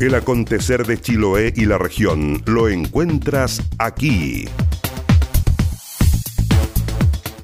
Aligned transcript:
El 0.00 0.14
acontecer 0.14 0.86
de 0.86 0.98
Chiloé 0.98 1.52
y 1.54 1.66
la 1.66 1.76
región 1.76 2.42
lo 2.46 2.70
encuentras 2.70 3.60
aquí. 3.76 4.46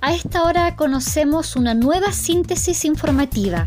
A 0.00 0.14
esta 0.14 0.42
hora 0.42 0.74
conocemos 0.74 1.54
una 1.56 1.74
nueva 1.74 2.12
síntesis 2.12 2.86
informativa. 2.86 3.66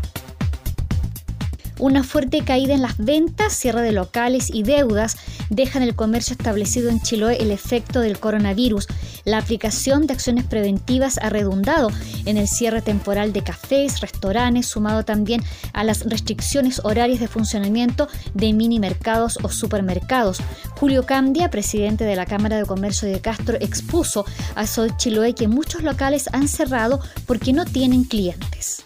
Una 1.80 2.04
fuerte 2.04 2.44
caída 2.44 2.74
en 2.74 2.82
las 2.82 2.98
ventas, 2.98 3.54
cierre 3.54 3.80
de 3.80 3.92
locales 3.92 4.50
y 4.52 4.64
deudas 4.64 5.16
dejan 5.48 5.82
el 5.82 5.94
comercio 5.94 6.34
establecido 6.34 6.90
en 6.90 7.00
Chiloé 7.00 7.38
el 7.40 7.50
efecto 7.50 8.00
del 8.00 8.20
coronavirus. 8.20 8.86
La 9.24 9.38
aplicación 9.38 10.06
de 10.06 10.12
acciones 10.12 10.44
preventivas 10.44 11.16
ha 11.16 11.30
redundado 11.30 11.88
en 12.26 12.36
el 12.36 12.48
cierre 12.48 12.82
temporal 12.82 13.32
de 13.32 13.42
cafés, 13.42 14.02
restaurantes, 14.02 14.66
sumado 14.66 15.06
también 15.06 15.42
a 15.72 15.82
las 15.82 16.04
restricciones 16.04 16.82
horarias 16.84 17.18
de 17.18 17.28
funcionamiento 17.28 18.08
de 18.34 18.52
mini 18.52 18.78
mercados 18.78 19.38
o 19.42 19.48
supermercados. 19.48 20.42
Julio 20.78 21.06
Candia, 21.06 21.48
presidente 21.48 22.04
de 22.04 22.14
la 22.14 22.26
Cámara 22.26 22.58
de 22.58 22.66
Comercio 22.66 23.08
de 23.08 23.22
Castro, 23.22 23.56
expuso 23.58 24.26
a 24.54 24.66
Sol 24.66 24.94
Chiloé 24.98 25.34
que 25.34 25.48
muchos 25.48 25.82
locales 25.82 26.28
han 26.34 26.46
cerrado 26.46 27.00
porque 27.24 27.54
no 27.54 27.64
tienen 27.64 28.04
clientes. 28.04 28.84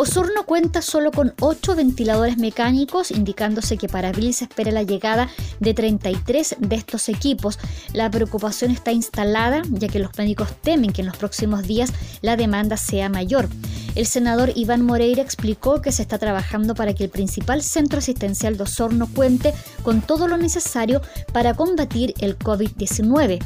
Osorno 0.00 0.46
cuenta 0.46 0.80
solo 0.80 1.10
con 1.10 1.34
8 1.40 1.76
ventiladores 1.76 2.38
mecánicos, 2.38 3.10
indicándose 3.10 3.76
que 3.76 3.86
para 3.86 4.08
abril 4.08 4.32
se 4.32 4.44
espera 4.44 4.72
la 4.72 4.82
llegada 4.82 5.28
de 5.58 5.74
33 5.74 6.56
de 6.58 6.74
estos 6.74 7.10
equipos. 7.10 7.58
La 7.92 8.10
preocupación 8.10 8.70
está 8.70 8.92
instalada, 8.92 9.60
ya 9.68 9.88
que 9.88 9.98
los 9.98 10.16
médicos 10.16 10.48
temen 10.62 10.94
que 10.94 11.02
en 11.02 11.06
los 11.08 11.18
próximos 11.18 11.64
días 11.64 11.92
la 12.22 12.36
demanda 12.36 12.78
sea 12.78 13.10
mayor. 13.10 13.50
El 13.94 14.06
senador 14.06 14.52
Iván 14.54 14.86
Moreira 14.86 15.20
explicó 15.20 15.82
que 15.82 15.92
se 15.92 16.00
está 16.00 16.16
trabajando 16.16 16.74
para 16.74 16.94
que 16.94 17.04
el 17.04 17.10
principal 17.10 17.62
centro 17.62 17.98
asistencial 17.98 18.56
de 18.56 18.62
Osorno 18.62 19.06
cuente 19.14 19.52
con 19.82 20.00
todo 20.00 20.28
lo 20.28 20.38
necesario 20.38 21.02
para 21.34 21.52
combatir 21.52 22.14
el 22.20 22.38
COVID-19. 22.38 23.38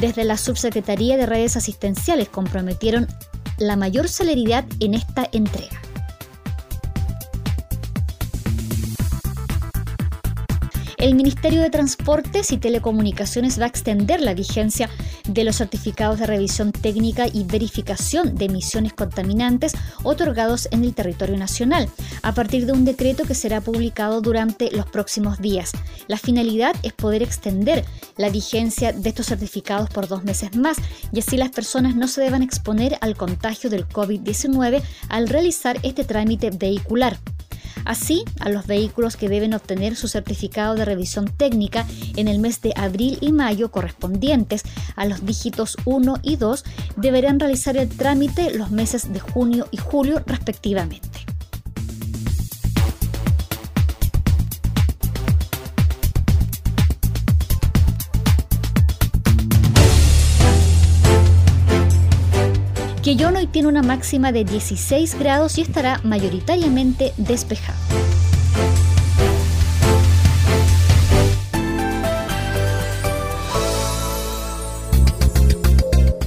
Desde 0.00 0.22
la 0.22 0.38
Subsecretaría 0.38 1.16
de 1.16 1.26
Redes 1.26 1.56
Asistenciales 1.56 2.28
comprometieron 2.28 3.08
la 3.58 3.74
mayor 3.74 4.08
celeridad 4.08 4.64
en 4.78 4.94
esta 4.94 5.28
entrega. 5.32 5.80
El 10.98 11.14
Ministerio 11.14 11.60
de 11.60 11.68
Transportes 11.68 12.52
y 12.52 12.56
Telecomunicaciones 12.56 13.60
va 13.60 13.64
a 13.64 13.68
extender 13.68 14.22
la 14.22 14.32
vigencia 14.32 14.88
de 15.28 15.44
los 15.44 15.56
certificados 15.56 16.18
de 16.18 16.26
revisión 16.26 16.72
técnica 16.72 17.26
y 17.30 17.44
verificación 17.44 18.34
de 18.34 18.46
emisiones 18.46 18.94
contaminantes 18.94 19.74
otorgados 20.04 20.68
en 20.70 20.84
el 20.84 20.94
territorio 20.94 21.36
nacional, 21.36 21.90
a 22.22 22.32
partir 22.32 22.64
de 22.64 22.72
un 22.72 22.86
decreto 22.86 23.24
que 23.24 23.34
será 23.34 23.60
publicado 23.60 24.22
durante 24.22 24.70
los 24.70 24.86
próximos 24.86 25.38
días. 25.38 25.72
La 26.08 26.16
finalidad 26.16 26.74
es 26.82 26.94
poder 26.94 27.22
extender 27.22 27.84
la 28.16 28.30
vigencia 28.30 28.92
de 28.92 29.10
estos 29.10 29.26
certificados 29.26 29.90
por 29.90 30.08
dos 30.08 30.24
meses 30.24 30.56
más 30.56 30.78
y 31.12 31.18
así 31.18 31.36
las 31.36 31.50
personas 31.50 31.94
no 31.94 32.08
se 32.08 32.22
deban 32.22 32.42
exponer 32.42 32.96
al 33.02 33.16
contagio 33.16 33.68
del 33.68 33.86
COVID-19 33.86 34.82
al 35.10 35.28
realizar 35.28 35.78
este 35.82 36.04
trámite 36.04 36.50
vehicular. 36.50 37.18
Así, 37.86 38.24
a 38.40 38.48
los 38.48 38.66
vehículos 38.66 39.16
que 39.16 39.28
deben 39.28 39.54
obtener 39.54 39.94
su 39.94 40.08
certificado 40.08 40.74
de 40.74 40.84
revisión 40.84 41.26
técnica 41.28 41.86
en 42.16 42.26
el 42.26 42.40
mes 42.40 42.60
de 42.60 42.72
abril 42.76 43.16
y 43.20 43.30
mayo 43.30 43.70
correspondientes 43.70 44.64
a 44.96 45.06
los 45.06 45.24
dígitos 45.24 45.76
1 45.84 46.16
y 46.22 46.34
2 46.34 46.64
deberán 46.96 47.38
realizar 47.38 47.76
el 47.76 47.88
trámite 47.88 48.50
los 48.50 48.72
meses 48.72 49.12
de 49.12 49.20
junio 49.20 49.68
y 49.70 49.76
julio 49.76 50.20
respectivamente. 50.26 51.15
Quellón 63.06 63.36
hoy 63.36 63.46
tiene 63.46 63.68
una 63.68 63.82
máxima 63.82 64.32
de 64.32 64.44
16 64.44 65.16
grados 65.20 65.58
y 65.58 65.60
estará 65.60 66.00
mayoritariamente 66.02 67.12
despejado. 67.16 67.78